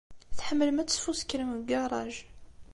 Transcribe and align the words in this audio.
Tḥemmlem 0.37 0.81
ad 0.81 0.87
tesfuskrem 0.87 1.49
deg 1.51 1.59
ugaṛaj. 1.61 2.13